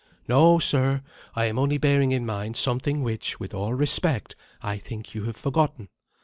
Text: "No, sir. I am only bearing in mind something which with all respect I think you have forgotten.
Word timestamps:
"No, 0.27 0.57
sir. 0.57 1.03
I 1.35 1.45
am 1.45 1.59
only 1.59 1.77
bearing 1.77 2.11
in 2.11 2.25
mind 2.25 2.57
something 2.57 3.03
which 3.03 3.39
with 3.39 3.53
all 3.53 3.75
respect 3.75 4.35
I 4.59 4.79
think 4.79 5.13
you 5.13 5.25
have 5.25 5.37
forgotten. 5.37 5.89